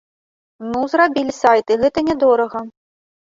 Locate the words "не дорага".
2.09-2.59